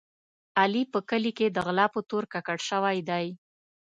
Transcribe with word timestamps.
علي 0.59 0.83
په 0.93 0.99
کلي 1.09 1.31
کې 1.37 1.47
د 1.51 1.57
غلا 1.65 1.85
په 1.93 1.99
تور 2.09 2.23
ککړ 2.33 2.59
شوی 2.69 2.97
دی. 3.09 3.25